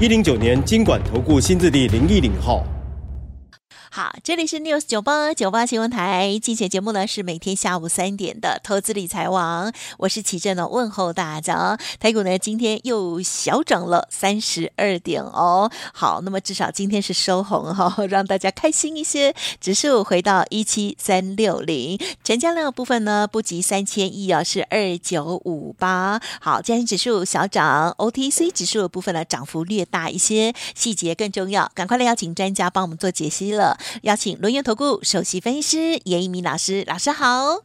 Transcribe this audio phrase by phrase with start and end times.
[0.00, 2.66] 一零九年金管投顾新字第零一零号。
[3.96, 11.78] 好，这里是 News 九八九八新闻台，今天节目呢是每天下午三点的投资理财网，我是齐正的问候大家。
[12.00, 19.32] 台股呢今天又小涨了三十二点哦，好，那么至少今天是收红哈、哦， 让大家开心一些。
[19.60, 26.20] 指数回到一七三六零，成交量部分呢不及三千亿啊，是二九五八。
[26.40, 33.78] 好，加权指数小涨，OTC 指数的部分呢涨幅略大一些，细节更重要，赶快来邀请专家帮我们做解析了。
[34.02, 37.62] 邀请轮源投顾首席分析师严一民老师，老师好。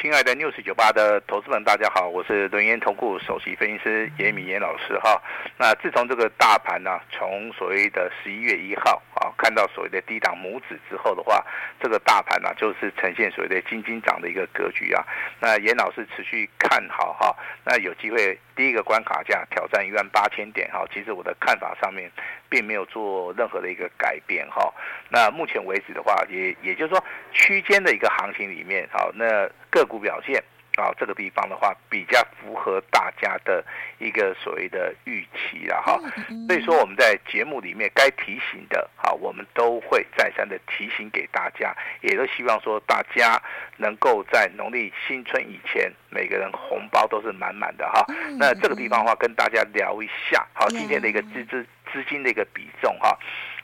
[0.00, 5.20] 亲爱的 News 九八的投资们，大家好，我是轮源投顾首席分析师严一民严老师哈。
[5.58, 11.44] 那自从这个大盘呢、啊，从所谓的十一月一号啊，看到所谓的低档拇指之后的话，
[11.82, 15.04] 这个大盘呢、就是呈现所谓的金金涨的一个格局啊。
[15.40, 20.86] 那严老师持续看好哈，那有机会第一个关卡价挑战一万八千点哈。
[20.94, 22.08] 其实我的看法上面
[22.48, 24.72] 并没有做任何的一个改变哈。
[25.08, 29.48] 那目前为止的话，也也就是说区间的一个行情里面，好那。
[29.70, 30.42] 个股表现
[30.76, 33.62] 啊，这个地方的话比较符合大家的
[33.98, 36.00] 一个所谓的预期了哈，
[36.46, 43.38] 所以说我们在节目里面该提醒的，好，我们都会再三的提醒给大家，也都希望说大家
[43.76, 48.06] 能够在农历新春以前，每个人红包都是满满的哈。
[48.38, 53.18] 那这个地方的话，跟大家聊一下，好，今天的一个资资资金的一个比重哈。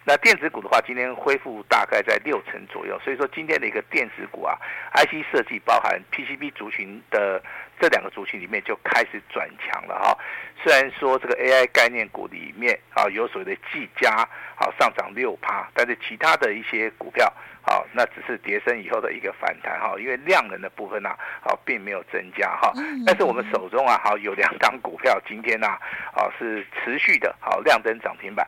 [0.07, 4.55] 那电子股的话，今天恢复大概在六成左右，所以说今天的一个电子股啊
[4.93, 7.43] ，IC 设计包含 PCB 族群的
[7.81, 10.15] 这两个族群里面就开始转强了哈。
[10.63, 14.11] 虽然说这个 AI 概念股里面啊有所谓的技嘉
[14.57, 17.33] 啊上涨六趴，但是其他的一些股票
[17.63, 21.09] 啊那只是跌升以后的一个反弹哈，因为量能的部分呢
[21.43, 22.71] 啊并没有增加哈。
[23.07, 25.67] 但是我们手中啊好有两档股票今天呢
[26.13, 28.47] 啊是持续的好亮灯涨停板。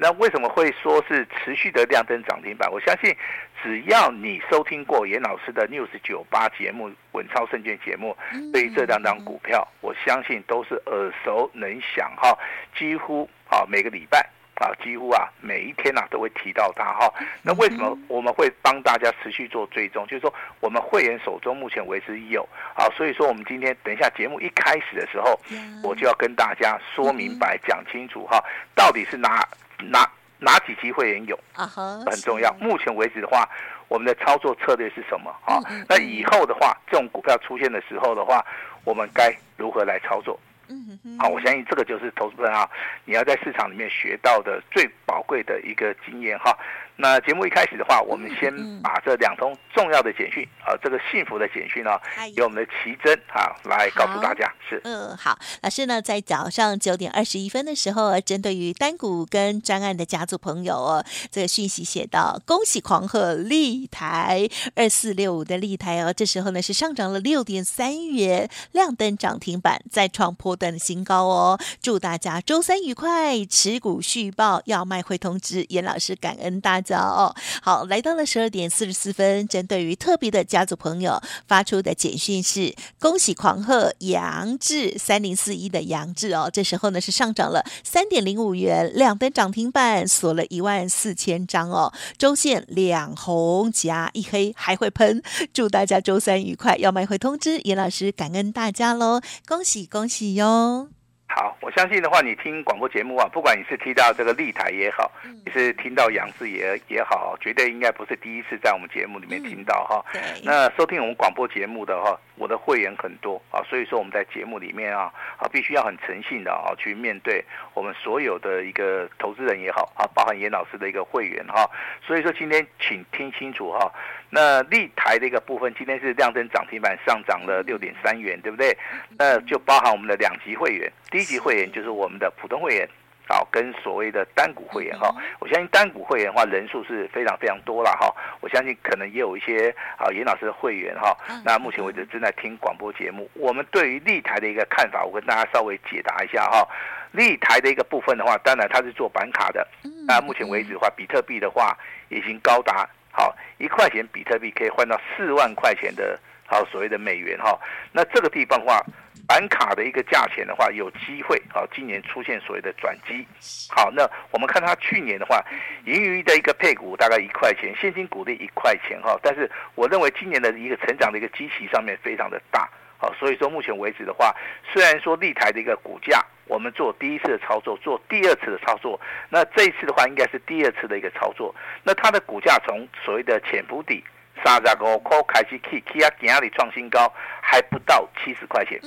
[0.00, 2.70] 那为什么会说是持续的亮灯涨停板？
[2.70, 3.12] 我相信，
[3.60, 8.16] 只要你收听过严老师的 News 九八节目、稳操胜券节目，
[8.52, 12.38] 对于这两档股票，我相信都是耳熟能详哈。
[12.76, 17.12] 几乎啊每个礼拜啊，几乎啊每一天呐都会提到它哈。
[17.42, 20.06] 那为什么我们会帮大家持续做追踪？
[20.06, 25.36] 就是说我们会员手中目前为止有啊，所以说我们今天等一下节目一开始的时候，
[25.82, 28.40] 我就要跟大家说明白、讲清楚哈，
[28.76, 29.44] 到底是哪。
[29.78, 31.66] 哪哪几期会员有啊？
[31.66, 32.52] 很重要。
[32.60, 33.48] 目前为止的话，
[33.88, 35.60] 我们的操作策略是什么啊？
[35.88, 38.44] 那以后的话，这种股票出现的时候的话，
[38.84, 40.38] 我们该如何来操作？
[40.68, 42.68] 嗯嗯，好，我相信这个就是投资人啊，
[43.04, 46.56] 你要在市场里面学到的最宝贵的一个经验哈。
[47.00, 51.92] 那节目一开始的话，我们先把这两通重要的简讯啊，这个幸福的简讯呢，
[52.34, 54.52] 由我们的奇珍啊来告诉大家。
[54.68, 71.60] 是，嗯，好，老师呢在早上九点二十一分的时候，针对于单股跟专案的家族朋友哦，这个讯息写到：恭喜狂贺立台二四六五的立台哦，这时候呢是上涨了六点三元，亮灯涨停板，再创波段的新高哦。
[71.80, 76.87] 祝大家周三愉快，持股续报，要卖会通知严老师，感恩大家。
[76.88, 79.46] 早好，来到了十二点四十四分。
[79.46, 91.92] 针对于特别的家族朋友发出的简讯是：恭喜狂贺杨志三零四一的杨志哦，这时候呢是上涨了三点零五元，亮灯涨停板，锁了一万四千张哦。
[92.16, 95.22] 周线两红加一黑，还会喷。
[95.52, 100.97] 祝大家周三愉快，要卖会通知严老师，感恩大家喽，恭喜恭喜哟。
[101.30, 105.12] 好，我相信的话，你听广播节目啊，不管你是听到这个立台也好，
[105.44, 110.02] 你是听到杨志也也好，绝对应该不是第一次在我们节目里面听到哈。
[110.42, 121.68] 那收听我们广播节目的哈，我的会员很多啊，所以说我们在节目里面啊啊，必须要很诚信的啊去面对我们所有的一个投资人也好啊，包含严老师的一个会员哈。
[122.04, 123.92] 所以说今天请听清楚哈。
[124.30, 128.76] 那立台的一个部分，今天是亮灯涨停板，上涨了六点三元，对不对？
[129.18, 132.88] 那就包含我们的两级会员，第一级会员就是我们的普通会员，
[133.26, 135.14] 好，跟所谓的单股会员哈。
[135.38, 138.14] 我相信单股会员的话人数是非常非常多了哈。
[138.40, 141.16] 我相信可能也有一些啊严老师的会员哈。
[141.44, 146.66] 那目前为止正在听广播节目，我们对于立台的一个看法，我跟大家稍微解答一下哈。
[147.12, 149.66] 立台的一个部分的话，当然它是做板卡的。
[150.06, 151.74] 那目前为止的话，比特币的话
[152.10, 152.86] 已经高达
[153.18, 156.16] 好一块钱，比特币可以换到四万块钱的
[156.46, 157.58] 好所谓的美元哈。
[157.90, 158.80] 那这个地方的话，
[159.26, 163.26] 板卡的一个价钱的话，有机会好今年出现所谓的转机。
[163.68, 165.44] 好，那我们看它去年的话，
[165.84, 169.18] 盈余的一个配股大概一块钱，现金股的一块钱哈。
[169.20, 172.68] 但是我认为今年的一个成长的一个机器上面非常的大。
[173.00, 174.34] 好，所以说目前为止的话，
[174.72, 179.00] 虽然说立台的一个股价，我们做第一次的操作，做第二次的操作，
[179.30, 181.54] 那这一次的话应该是第二次的一个操作。
[181.84, 184.02] 那它的股价从所谓的潜伏底
[184.44, 188.80] 三十五块开始起，起啊，今日创新高，还不到七十块钱。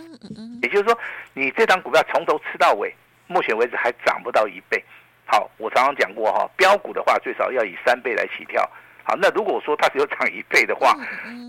[0.62, 1.00] 也就是说，
[1.34, 2.94] 你这张股票从头吃到尾，
[3.28, 4.84] 目前为止还涨不到一倍。
[5.26, 8.70] 好，我常常讲过哈，标股的话最少要以三倍来起跳。
[9.12, 10.96] 好，那如果说它只有涨一倍的话，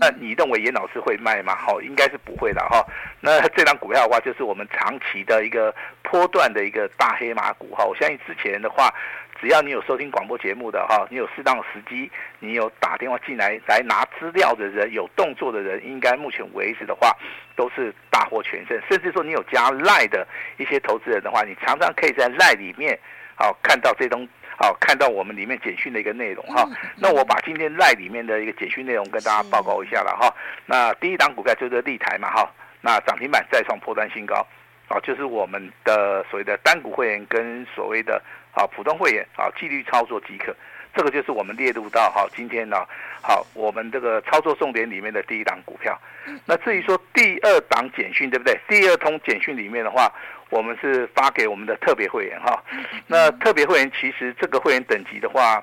[0.01, 1.55] 那你认为严老师会卖吗？
[1.55, 2.85] 好，应该是不会的哈。
[3.21, 7.85] 那这张股票的话，就是我们长期的一个波段的一个大黑马股哈。
[7.85, 8.93] 我相信之前的话，
[9.39, 17.15] 只要你有收听广播节目的哈，你有适当的时机，你有打电话进来来拿资料的人，有动作的人，应该目前为止的话，
[17.55, 18.77] 都是大获全胜。
[18.89, 20.27] 甚至说你有加赖的
[20.57, 22.99] 一些投资人的话，你常常可以在赖里面
[23.35, 24.27] 好看到这种。
[24.55, 26.63] 好，看到我们里面简讯的一个内容哈，
[26.97, 30.33] 那我把今天赖里面的一个简讯内容跟大家报告一下了哈。
[30.65, 34.45] 那第一档股票就是立台嘛哈，那涨停板再创破单新高，
[34.87, 38.21] 啊，就是我们的所谓的单股会员跟所谓的
[38.53, 40.55] 啊普通会员啊纪律操作即可，
[40.95, 42.85] 这个就是我们列入到哈今天呢
[43.21, 45.99] 好我们这个操作重点里面的第一档股票。
[46.45, 48.57] 那至于说第二档简讯对不对？
[48.69, 50.09] 第二通简讯里面的话。
[50.53, 52.63] 我们是发给我们的特别会员哈，
[53.07, 55.55] 那特别会员其实这个会员等级的话，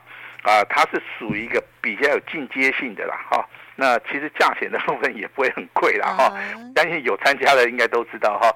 [0.42, 3.48] 啊，它是属于一个比较有进阶性的啦哈。
[3.76, 6.34] 那其实价钱的部分也不会很贵啦哈，
[6.74, 8.52] 相信有参加的应该都知道哈。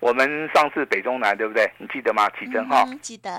[0.00, 1.70] 我们上次北中南对不对？
[1.78, 2.28] 你记得吗？
[2.38, 3.30] 启真哈，记得。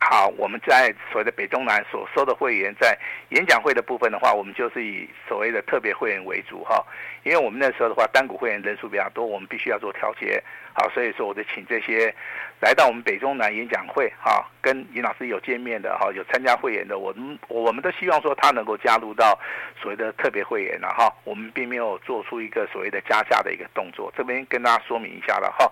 [0.00, 2.98] 好，我们在所谓的北中南所收的会员，在
[3.30, 6.84] 演讲会的部分的话，我们就是以所谓的特别会员为主哈，
[7.22, 10.42] 因为我们那时候的话，单股会员人数比较多，我们必须要做调节。
[10.72, 12.14] 好，所以说我就请这些
[12.60, 19.38] 来到我们北中南演讲会，哈，跟尹老师有见面的，哈，有参加会员的，我们我们都希望说他能够加入到
[19.80, 25.70] 所谓的特别会员了，哈，我们并没有做出一个所谓的加价的一个动作，这边跟大家说明一下了，哈。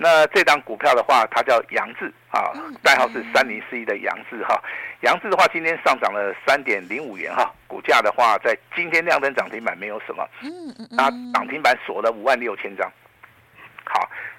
[0.00, 2.54] 那这档股票的话，它叫杨志，啊，
[2.84, 4.62] 代号是三零四一的杨志，哈，
[5.00, 10.24] 杨志的话今天上涨了三点零五元，哈，股价的话在今天亮灯涨停板没有什么，
[10.90, 12.90] 那涨停板锁了五万六千张。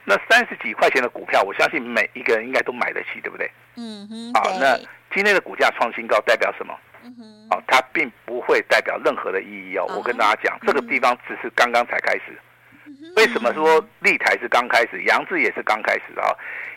[0.10, 3.50] 好，那三十几块钱的股票，我相信每一个人应该都买得起，对不对？
[3.76, 4.34] 嗯哼。
[4.34, 4.76] 好，那
[5.14, 6.78] 今天的股价创新高代表什么？
[7.04, 7.48] 嗯哼。
[7.52, 9.86] 好，它并不会代表任何的意义哦。
[9.96, 12.38] 我跟大家讲，这个地方只是刚刚才开始。
[13.16, 16.34] 为什么说立台是刚开始，扬智也是刚开始啊？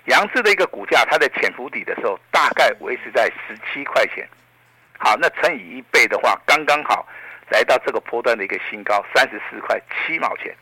[0.07, 4.29] 扬智的一个股价，它在潜伏底的时候，大概维持在十七块钱。
[4.99, 7.09] 好，那乘以一倍的话，刚刚好
[7.51, 10.55] 来到这个波段的一个新高，三十四块七毛钱。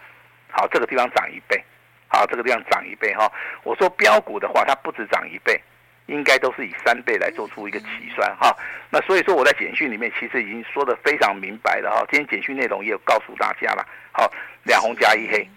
[0.51, 1.63] 好，这个地方涨一倍。
[2.13, 3.31] 好，这个地方涨一倍哈。
[3.63, 5.59] 我说标股的话，它不止涨一倍，
[6.07, 8.55] 应该都是以三倍来做出一个起算哈。
[8.91, 12.05] 那所以说我在简讯里面其实已经说的非常明白了哈。
[12.11, 13.87] 今天简讯内容也有告诉大家了。
[14.11, 14.29] 好，
[14.65, 15.49] 两红加一黑，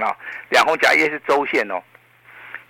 [0.00, 0.16] 啊，
[0.48, 1.78] 两红加一黑是周线哦，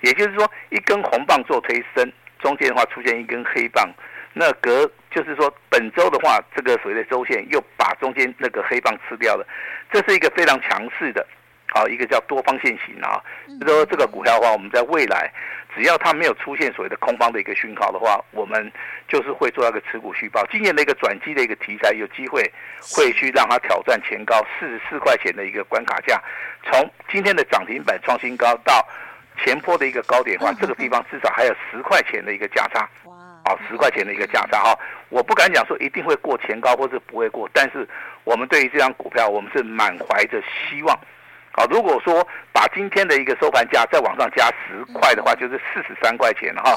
[0.00, 3.88] 也就是说一根红棒做推升，中间的话出现一根黑棒，
[4.32, 9.46] 那隔就是说本周的话，这个所谓的周线又把中间那个黑棒吃掉了，
[9.92, 11.24] 这是一个非常强势的。
[11.74, 13.18] 好，一个叫多方线型啊，
[13.58, 15.32] 就是说这个股票的话，我们在未来
[15.74, 18.70] 只要它没有出现所谓的空方的一个讯号的话，我们
[19.08, 20.46] 就是会做一个持股续报。
[20.52, 22.42] 今年的一个转机的一个题材，有机会
[22.94, 26.20] 会去让它挑战前高四十四块钱的一个关卡价。
[26.64, 28.86] 从今天的涨停板创新高到
[29.42, 32.86] 前坡的一个高点的话，这个地方至少还有十块钱的一个价差。
[33.04, 33.14] 哇！
[33.44, 37.88] 啊，十块钱的一个价差哈，我不敢讲说一定会过前高，或是不会过，但是
[38.22, 40.96] 我们对于这张股票，我们是满怀着希望。
[41.54, 46.74] 好，如果说把今天的一个收盘价再往上加十块的话，就是四十三块钱哈。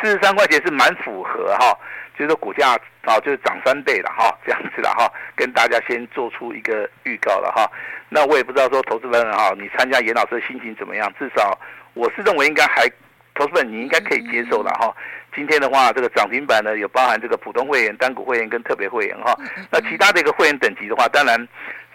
[0.00, 1.78] 四十三块钱是蛮符合哈，
[2.18, 2.70] 就是股价
[3.02, 5.12] 啊，就是涨三倍了哈，这样子了哈。
[5.36, 7.70] 跟大家先做出一个预告了哈。
[8.08, 11.12] 那我也不知道说投资人哈，你参加严老师的心情怎么样？
[11.18, 11.56] 至少
[11.92, 12.88] 我是认为应该还，
[13.34, 14.92] 投资人你应该可以接受了哈。
[15.36, 19.36] 今天的话，这个涨停板呢有包含这个普通会员、单股会员跟特别会员哈。
[19.70, 21.46] 那其他的一个会员等级的话，当然。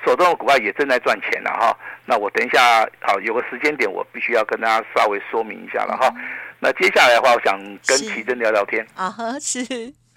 [0.05, 1.77] 手中的股票也正在赚钱了哈，
[2.09, 6.11] 那我等一下好有个时间点，我必须要跟大家稍微说明一下了哈。
[6.59, 8.83] 那接下来的话，我想跟奇珍聊聊天。
[8.95, 9.63] 啊，是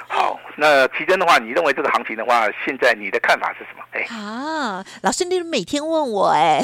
[0.09, 3.85] 好，那奇珍的话，你认为这个行情的话，现在你的看法是什么？
[3.93, 6.63] 哎，啊，老师，你每天问我哎，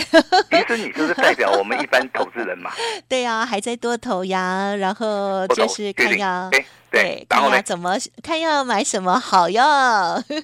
[0.50, 2.70] 其实你就是代表我们一般投资人嘛。
[3.08, 9.64] 对呀、啊，还在多头呀，然后就是看要对，对，然后呢，怎么看要买什么好呀？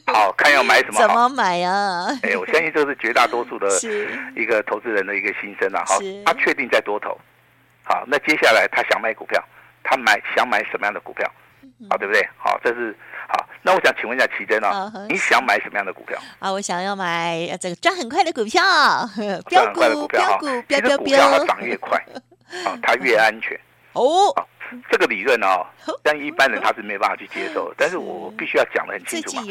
[0.07, 0.95] 好看要买什么？
[1.01, 2.07] 怎么买呀？
[2.23, 3.69] 哎，我相信这是绝大多数的
[4.37, 5.83] 一个投资人的一个心声啊。
[5.87, 7.17] 好，他确定在多头。
[7.83, 9.43] 好，那接下来他想买股票，
[9.83, 11.31] 他买想买什么样的股票？
[11.91, 12.27] 好，对不对？
[12.37, 12.97] 好，这是
[13.29, 13.47] 好。
[13.63, 16.19] 那我想请问一下奇珍啊，你想买什么样的股票？
[16.39, 18.63] 啊，我想要买这个赚很快的股票，
[19.49, 20.39] 赚很快的股票哈。
[20.69, 21.99] 其实股票它涨越快，
[22.65, 23.59] 啊，它越安全。
[23.93, 24.35] 哦，
[24.91, 25.65] 这个理论哦，
[26.03, 27.75] 但一般人他是没办法去接受的。
[27.79, 29.43] 但是我必须要讲的很清楚嘛。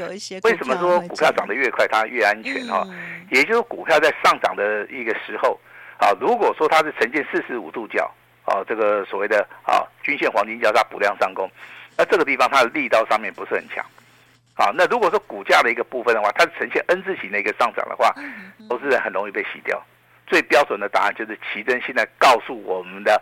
[0.43, 2.85] 为什么说股票涨得越快它越安全哈？
[3.31, 5.59] 也就是股票在上涨的一个时候，
[5.97, 8.11] 啊，如果说它是呈现四十五度角，
[8.45, 11.49] 啊，这个所谓的啊均线黄金交叉补量上攻。
[11.97, 13.85] 那这个地方它的力道上面不是很强，
[14.55, 18.13] 好，那如果说股价的一个部分的话，它是呈现 N 字形的一个上涨的话，
[18.69, 19.81] 投资人很容易被洗掉。
[20.25, 23.21] 最标准的答案就是奇珍现在告诉我们的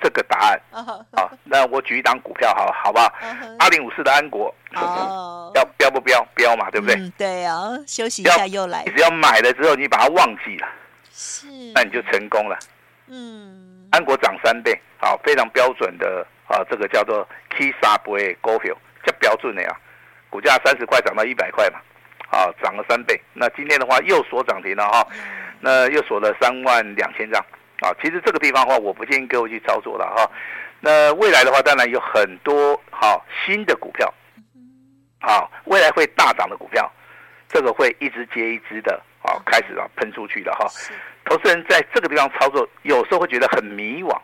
[0.00, 0.60] 这个答案。
[0.70, 3.12] 啊，那我举一档股票好，好不好？
[3.58, 4.54] 二零五四的安国，
[5.54, 6.24] 要标不标？
[6.34, 6.96] 标嘛，对不对？
[6.96, 8.84] 嗯，对啊，休息一下又来。
[8.84, 10.68] 你只要买了之后，你把它忘记了，
[11.10, 12.58] 是，那你就成功了。
[13.08, 16.26] 嗯，安国涨三倍，好，非常标准的。
[16.46, 19.76] 啊，这个叫做 K 三倍股票，这标准的呀，
[20.28, 21.78] 股价三十块涨到一百块嘛，
[22.30, 23.18] 啊，涨了三倍。
[23.32, 25.06] 那今天的话又锁涨停了哈，
[25.60, 27.40] 那又锁了三万两千张
[27.80, 27.94] 啊。
[28.02, 30.30] 其实这个地方的话，我不建议各位去操作了哈。
[30.80, 34.12] 那未来的话，当然有很多好新的股票，
[35.20, 36.90] 啊，未来会大涨的股票，
[37.48, 40.66] 这个会一只接一只的啊，开始啊喷出去的哈。
[41.24, 44.14] 投资人在这个地方操作，有时候会觉得很迷惘。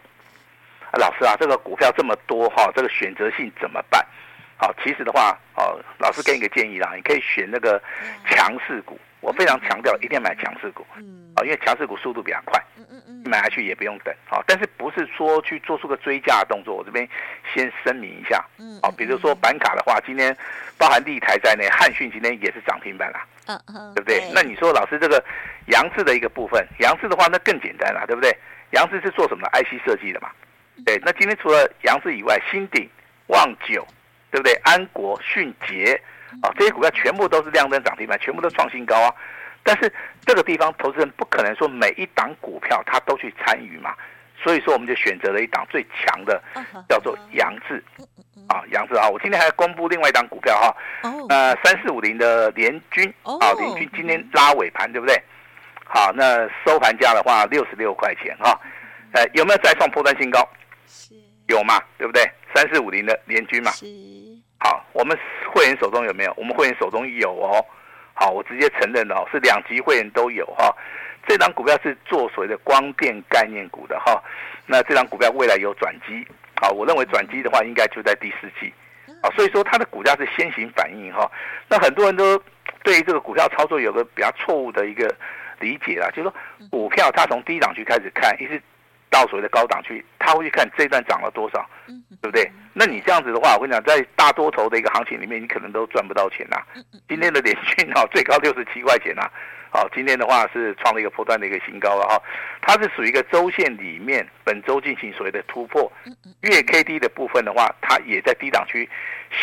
[0.92, 4.04] 啊，老师啊，这个股票这么多哈，这个选择性怎么办？
[4.56, 7.82] 好，其实的话，哦，老师给你个建议啦，你可以选那个
[8.26, 8.98] 强势股。
[9.20, 10.84] 我非常强调，一定要买强势股。
[10.96, 11.30] 嗯。
[11.36, 12.58] 啊，因为强势股速度比较快。
[12.76, 13.22] 嗯嗯嗯。
[13.26, 14.14] 买下去也不用等。
[14.26, 16.74] 好，但是不是说去做出个追加的动作？
[16.74, 17.06] 我这边
[17.54, 18.42] 先声明一下。
[18.58, 18.80] 嗯。
[18.82, 20.34] 好，比如说板卡的话，今天
[20.78, 23.26] 包含立台在内，汉讯今天也是涨停板啦。
[23.46, 23.94] 嗯嗯。
[23.94, 24.30] 对不对？
[24.34, 25.22] 那你说老师这个
[25.66, 28.34] 扬智的一个部分，扬智的话那更简单啦，对不对？
[28.70, 30.30] 扬智是做什么的？IC 设计的嘛。
[30.84, 32.88] 对，那今天除了杨志以外，新鼎、
[33.28, 33.86] 旺九，
[34.30, 34.52] 对不对？
[34.64, 36.00] 安国、迅捷，
[36.42, 39.14] 啊，这些股票全部都是亮灯涨停板，全部都创新高啊。
[39.62, 39.92] 但是
[40.24, 43.94] 这个地方，投资人不可能说每一档股票他都去参与嘛，
[44.42, 46.42] 所以说我们就选择了一档最强的，
[46.88, 47.84] 叫做杨志，
[48.48, 49.06] 啊，杨志啊。
[49.08, 50.74] 我今天还要公布另外一档股票哈，
[51.28, 55.22] 呃，三四五零的联军，啊，联军今天拉尾盘，对不对？
[55.84, 58.58] 好，那收盘价的话六十六块钱哈，
[59.12, 60.48] 呃，有没有再创波段新高？
[60.90, 61.14] 是
[61.46, 62.28] 有嘛，对不对？
[62.52, 63.70] 三四五零的联军嘛，
[64.58, 65.16] 好，我们
[65.54, 66.34] 会员手中有没有？
[66.36, 67.64] 我们会员手中有哦。
[68.12, 70.76] 好，我直接承认了，是两级会员都有哈。
[71.28, 74.20] 这档股票是做所谓的光电概念股的哈。
[74.66, 76.26] 那这档股票未来有转机，
[76.60, 78.72] 好，我认为转机的话应该就在第四季，
[79.22, 81.30] 啊，所以说它的股价是先行反应哈。
[81.68, 82.36] 那很多人都
[82.82, 85.14] 对于这个股票操作有个比较错误的一个
[85.60, 86.34] 理解啦，就是说
[86.68, 88.60] 股票它从低档区开始看，一直。
[89.10, 91.68] 到所谓的高档去，他会去看这一段涨了多少，
[92.22, 92.50] 对不对？
[92.72, 96.56] 那你这样子的话，我跟你讲，在大多头的一个行情里面，你可能都赚不到钱呐。
[97.08, 99.28] 今天的联讯啊，最高六十七块钱呐。
[99.72, 102.20] 好，今天的话是创了一个波段的一个新高了哈，
[102.60, 105.90] 它是属于一个周线里面本周进行所谓的突破，
[106.40, 108.88] 月 K D 的部分的话，它也在低档区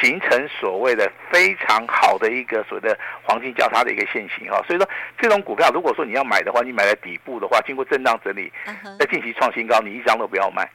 [0.02, 8.52] 形成所谓的非常好的一个所谓的黄金交叉的一个线型哈，所以说这种股票如果说你要买的话，你买在底部的话，经过震荡整理，
[9.00, 10.70] 在近期创新高，你一张都不要卖。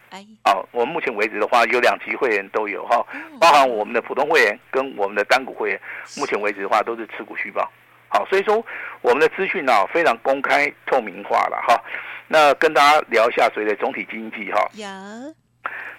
[0.45, 3.07] 好，我们目前为止的话，有两级会员都有哈，
[3.39, 5.81] 包含我们的普通会员跟我们的单股会员，
[6.17, 7.71] 目前为止的话都是持股续抱。
[8.13, 8.63] 好，所以说
[9.01, 11.83] 我们的资讯呢非常公开透明化了哈。
[12.29, 14.69] 那跟大家聊一下所谓的总体经济哈。
[14.75, 14.87] 有。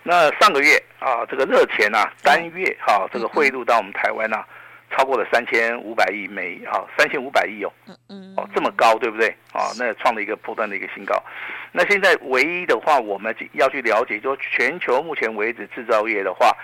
[0.03, 4.43] 那上个月啊，这个热钱呐，单月哈，这个汇入到我们台湾呐，
[4.95, 7.71] 超过了三千五百亿美哈，三千五百亿哦。
[7.88, 8.33] 嗯嗯。
[8.38, 9.27] 哦，这么高，对不对？
[9.51, 11.15] 啊，那创了一个波段的一个新高。
[11.71, 16.55] 那现在唯一的话，我们要去了解，就全球目前为止制造业的话，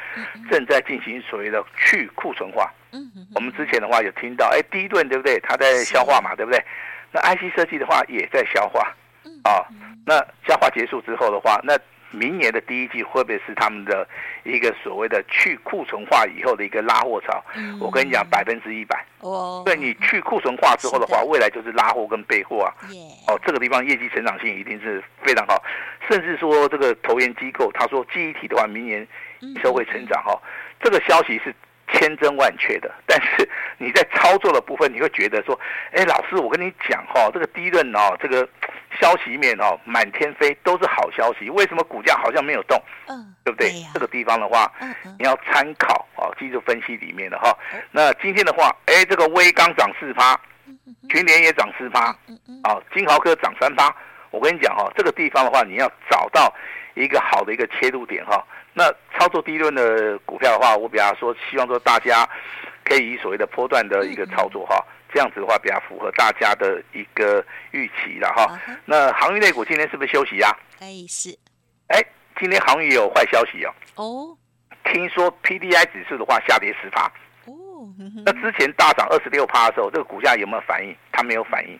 [0.51, 2.71] 正在进行所谓的去库存化。
[2.91, 5.39] 嗯，我们之前的话有听到，哎，第一顿对不对？
[5.41, 6.63] 它在消化嘛，对不对？
[7.11, 8.81] 那 IC 设计的话也在消化，
[9.43, 9.65] 啊，
[10.05, 10.15] 那
[10.47, 11.75] 消化结束之后的话，那
[12.11, 14.07] 明年的第一季会不会是他们的
[14.43, 17.43] 一个所谓的去库存化以后的一个拉货潮？
[17.79, 19.05] 我跟你讲，百分之一百。
[19.19, 22.73] 哦，对你去库存化之后的话，未来就是拉货跟备货啊。
[23.27, 25.61] 哦，这个地方业绩成长性一定是非常好，
[26.09, 29.07] 甚至说这个投研机构他说记忆体的话，明年
[29.61, 30.39] 收会成长哈，
[30.81, 31.53] 这个消息是。
[31.91, 33.49] 千真万确的，但是
[33.79, 35.59] 你在操作的部分，你会觉得说，
[35.91, 38.47] 哎，老师，我跟你讲哈、哦，这个低润哦，这个
[38.99, 42.81] 消息面哦，满天飞都是好消息，为什么股价好像没有动？
[43.07, 43.69] 嗯，对不对？
[43.69, 47.57] 对这个地方的话，嗯嗯、你要参考哦，技术分析里面的哈、哦。
[47.91, 50.39] 那今天的话，哎，这个微刚涨四趴，
[51.09, 52.05] 群联也涨四趴，
[52.63, 53.93] 啊，金豪科涨三趴。
[54.31, 56.53] 我跟你讲哈、哦，这个地方的话，你要找到
[56.95, 58.37] 一个好的一个切入点哈。
[58.37, 58.85] 哦那
[59.17, 62.25] 操作低轮的股票的话，我比方说，希望说大家
[62.85, 64.81] 可以以所谓的波段的一个操作哈，
[65.11, 68.59] 这样子的话比较符合大家的一个预期了哈。
[68.85, 70.55] 那航运类股今天是不是休息呀？
[70.77, 71.37] 可以是。
[71.87, 72.01] 哎，
[72.39, 73.73] 今天航运也有坏消息哦。
[73.95, 74.37] 哦。
[74.85, 77.05] 听说 PDI 指数的话下跌十趴。
[77.45, 77.93] 哦。
[78.25, 80.95] 那之前大涨二十六趴的时候，这个股价有没有反应？
[81.11, 81.79] 它没有反应。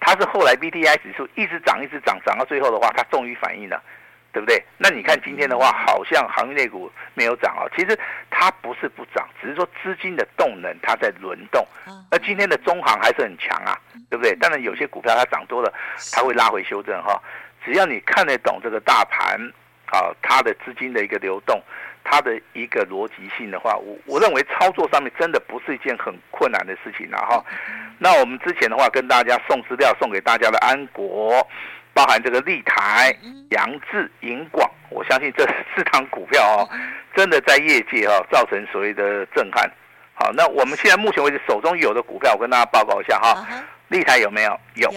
[0.00, 3.82] 它是后来 BDI 指数一直涨，一直涨，涨到最后的话，它终于反应了。
[4.32, 4.62] 对不对？
[4.78, 7.66] 那你看今天的话，好像航运类股没有涨啊。
[7.76, 7.98] 其实
[8.30, 11.66] 它不是不涨，只是说资金的动能它在轮动。
[12.10, 13.76] 那今天的中航还是很强啊，
[14.08, 14.34] 对不对？
[14.36, 15.72] 当然有些股票它涨多了，
[16.12, 17.20] 它会拉回修正哈。
[17.64, 19.36] 只要你看得懂这个大盘
[19.86, 21.60] 啊，它的资金的一个流动，
[22.04, 27.44] 它的一个逻辑性的话，我我认为操作上面真的不是一件很困难的事情了哈。
[27.98, 31.46] 那我们之前的话跟大家送资料送给大家的安国。
[32.00, 33.14] 包含这个立台、
[33.50, 35.44] 杨志、银广，我相信这
[35.76, 36.68] 四档股票哦，
[37.14, 39.70] 真的在业界哦造成所谓的震撼。
[40.14, 43.46] 好，那我们现在目前为止手中有的股票，我跟大家报告一下哈。
[43.88, 44.58] 立台有没有？
[44.76, 44.90] 有，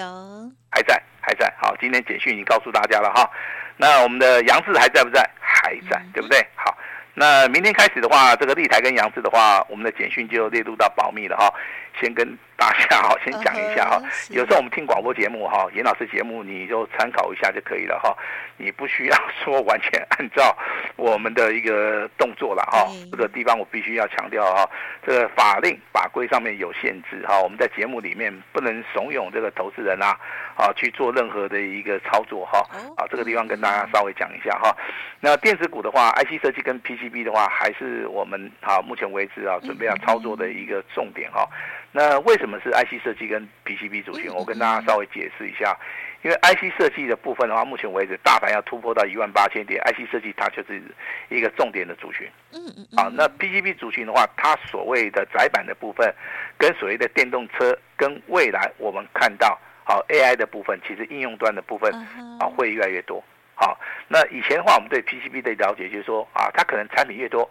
[0.72, 1.54] 还在，还在。
[1.60, 3.30] 好，今天简讯已经告诉大家了哈。
[3.76, 5.30] 那我们的杨志还在不在？
[5.42, 6.40] 还在，对不对？
[6.56, 6.74] 好，
[7.16, 11.54] 那明天开始的话，这个立台跟杨志的话，我们的简讯就列入到保密了哈。
[12.00, 14.02] 先跟大家好， 先讲一下哈。
[14.30, 18.16] 有时候我们听广播节目哈，严老师节目你就参考一下就可以了哈。
[18.58, 20.56] 你不需要说完全按照
[20.96, 22.88] 我们的一个动作了哈。
[23.12, 24.70] 这个地方我必须要强调哈，
[25.06, 27.40] 这个法令法规上面有限制哈。
[27.42, 30.18] 我们在节目里面不能怂恿这个投资人啊
[30.56, 32.60] 啊去做任何的一个操作哈。
[32.96, 34.76] 啊，这个地方跟大家稍微讲一下哈。
[35.20, 41.48] 那电子股的话，IC 设计跟 PCB 的话，还是我们啊目前为止啊准备要操作的一个重点哈。
[41.96, 44.34] 那为什么是 IC 设计跟 PCB 族群？
[44.34, 45.78] 我跟大家稍微解释一下，
[46.24, 50.82] 因为 IC 设计的部分的话，目前为止大盘要突破到一万八千点，IC 设计它就是
[51.30, 52.28] 一个重点的族群。
[52.52, 53.00] 嗯嗯。
[53.00, 56.12] 啊，那 PCB 族群的话，它所谓的窄板的部分，
[56.58, 61.94] 跟所谓的电动车，跟未来我们看到好 AI 的部分，其实应用端的部分
[62.40, 63.24] 啊会越来越多。
[63.54, 67.48] 好，那以前的话，我们对 PCB 的了解就是说啊，它可能产品越多，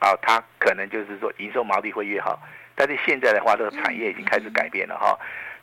[0.00, 2.38] 啊，它可能就是说营收毛利会越好。
[2.76, 5.18] 但是现在的话，这个产业已经开始改变了哈，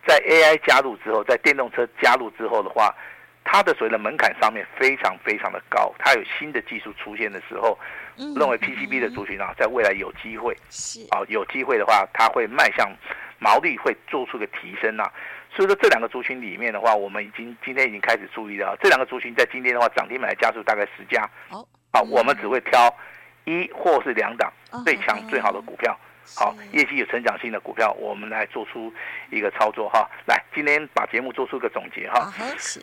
[0.06, 2.93] 在 AI 加入之后，在电动车加入之后的话，
[3.43, 7.78] 它的所谓的门槛上面非常非常的高，它有新的技术出现的时候，
[8.17, 10.58] 认为 PCB 的族群啊，在未来有机会，
[11.12, 12.91] 啊有机会的话，它会迈向
[13.38, 15.04] 毛利会做出个提升呐。
[15.56, 21.30] 所以说这两个族群里面的话，我们已经今天已经开始注意了，这两个族群在今天的话涨停板的家数大概十家，
[21.91, 22.91] 好，我们只会挑
[23.45, 24.52] 一或是两档
[24.84, 25.95] 最强最好的股票。
[26.36, 28.92] 好，业绩有成长性的股票，我们来做出
[29.30, 30.10] 一个操作哈。
[30.26, 32.32] 来，今天把节目做出一个总结哈。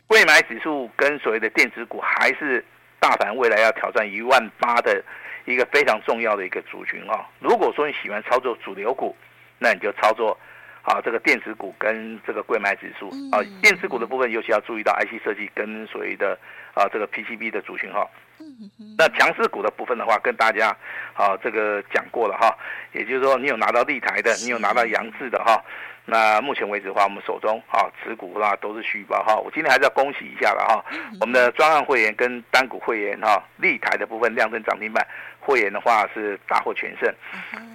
[0.06, 2.64] 柜买指数跟所谓的电子股，还是
[2.98, 5.02] 大盘未来要挑战一万八的
[5.46, 7.28] 一个非常重要的一个族群哈。
[7.40, 9.16] 如果说你喜欢操作主流股，
[9.58, 10.38] 那你就操作
[10.82, 13.40] 啊这个电子股跟这个贵买指数啊。
[13.62, 16.38] 电子股的部分尤其要注意到 IC 设计跟所谓的
[16.74, 18.06] 啊这个 PCB 的族群哈。
[18.96, 20.76] 那强势股的部分的话，跟大家
[21.12, 22.56] 好、啊、这个讲过了哈，
[22.92, 25.62] 也就是说，你有拿到立台的，你有拿到杨志的哈。
[26.10, 29.36] 那目前为止的话，我们手中啊持股的话都是续报哈。
[29.36, 30.84] 我今天还是要恭喜一下了哈，
[31.20, 35.06] 我们的专案会员跟单股会员哈，立台的部分亮灯涨停板，
[35.38, 37.08] 会员的话是大获全胜。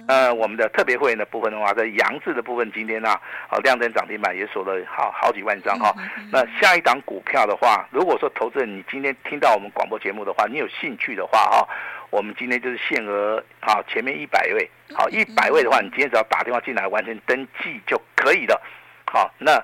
[0.06, 3.08] 呃，我们的特别会员的部分的话，在杨志的部分今天呢
[3.48, 5.94] 啊亮灯涨停板也锁了好好几万张哈。
[6.30, 11.66] 那下一档股票的话，如果说投资人你今天听到我们广播节目的话，你有兴趣的话哈。
[12.10, 18.60] 我们今天就是限额，好，前面一百位，好，一百位的话，你今天只要打电话进来完成登记就可以了，
[19.06, 19.62] 好，那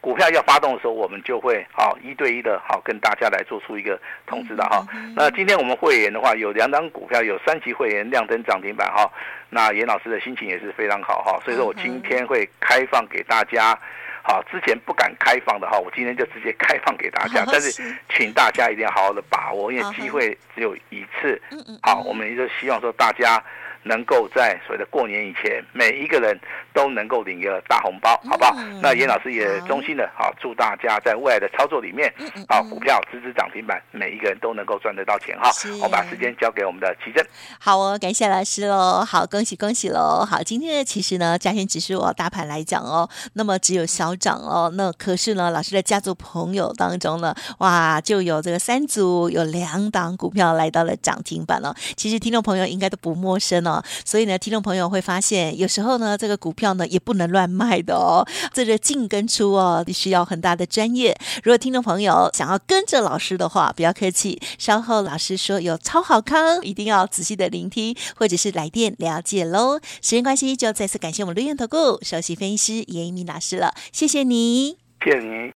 [0.00, 4.84] 股票要发动的时候，我们就会好一对一的，好跟大家来做出一个通知的哈。
[5.14, 9.08] 那今天我们会员的话，有两档股票，有三级会员亮灯涨停板哈。
[9.48, 13.78] 那严老师的心情也是非常好哈，所以说我今天会开放给大家。
[14.22, 17.44] 好，之前不敢开放的哈，我今天就直接开放给大家。
[17.50, 21.40] 但是，请大家一定要好好的把握，因为机会只有一次。
[21.82, 23.42] 好，我们也就希望说大家
[23.84, 26.38] 能够在所谓的过年以前，每一个人
[26.72, 28.54] 都能够领一个大红包，好不好？
[28.56, 32.12] 嗯、那严老师也衷心的好祝大家在未来的操作里面，
[32.48, 35.50] 好股票支支涨停板，每一个人都能够赚得到钱哈。
[35.80, 37.24] 我把时间交给我们的齐珍。
[37.58, 40.26] 好哦，感谢老师喽，好恭喜恭喜喽。
[40.28, 51.74] 好，今天呢，其实呢，加权指数哦，大盘来讲哦，那么只有小涨哦，那可是呢，老师的家族朋友当中呢，哇，就有这个三组有两档股票来到了涨停板了。
[51.96, 53.71] 其实听众朋友应该都不陌生哦，
[54.04, 61.16] 所以呢，听众朋友会发现，有时候呢，这个股票呢也不能乱卖的哦，这个进跟出哦，需要很大的专业。
[61.44, 69.78] 如果听众朋友想要跟着老师的话，不要客气，稍后老师说有超好康，一定要仔细的聆听，或者是来电了解喽。
[70.00, 75.52] 时间关系，就再次感谢我们绿燕投顾首席分析师严一鸣老师了，谢谢你，谢谢你。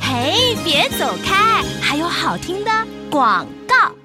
[0.00, 2.70] 嘿，别走开，还有好听的
[3.10, 3.99] 广告。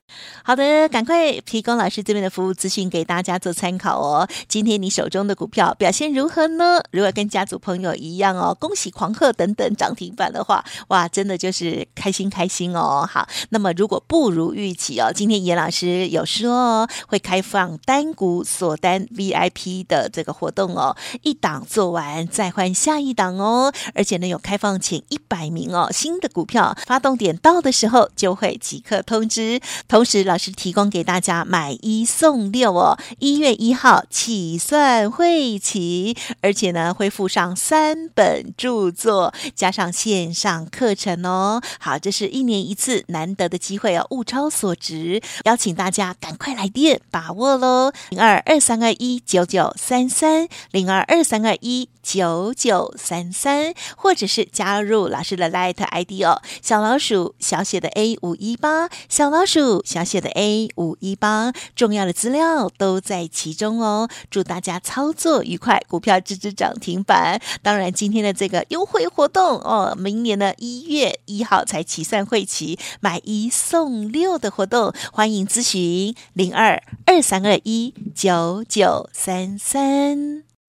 [0.48, 4.30] 好的，赶快提供老师这边的服务资讯给大家做参考哦。
[4.48, 6.80] 今天你手中的股票表现如何呢？
[6.92, 13.10] 如果跟家族朋友一样哦，恭喜狂贺等等涨停板的话，哇，真的就是开心开心哦。
[13.12, 30.35] 好，那么如果不如预期哦，今天严老师有说哦，会开放单股锁单 VIP 的这个活动哦，一档做完再换下一档哦，而且呢有开放前一百名哦，新的股票发动点到的时候就会即刻通知，同时老。
[30.36, 41.62] 老师提供给大家买一送六哦，一月一号起算会起，而且呢会附上三本著作，加上线上课程哦。
[41.80, 64.10] 好，这是一年一次难得的机会哦，物超所值，邀请大家赶快来电把握喽，零二二三二一九九三三零二二三二一九九三三，或者是加入老师的 Light ID 哦，小老鼠小写的 A 五一八，小老鼠小写的 A 五一八，重要的资料都在其中哦。
[64.30, 67.42] 祝大家操作愉快，股票支支涨停板。
[67.62, 80.55] 当然，今天的这个优惠活动哦，明年的一月一号才起算会期，买一送六的活动，欢迎咨询零二二三二一九九三三。